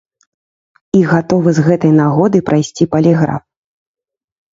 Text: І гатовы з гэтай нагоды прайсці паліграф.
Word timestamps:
І 0.99 1.01
гатовы 1.09 1.49
з 1.57 1.65
гэтай 1.67 1.93
нагоды 1.97 2.39
прайсці 2.47 2.87
паліграф. 2.95 3.43